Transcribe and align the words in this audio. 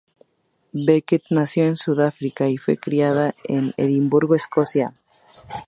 Beckett 0.87 1.25
nació 1.29 1.65
en 1.65 1.75
Sudáfrica 1.75 2.49
y 2.49 2.57
fue 2.57 2.75
criada 2.75 3.35
en 3.43 3.71
Edimburgo, 3.77 4.33
Escocia. 4.33 4.95